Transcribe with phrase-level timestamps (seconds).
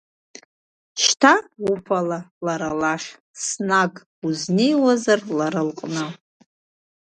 [1.01, 1.33] Шьҭа
[1.71, 1.99] уԥа
[2.45, 3.09] лара лахь,
[3.47, 3.93] снаг,
[4.25, 6.05] узнеиуазар, лара лҟны!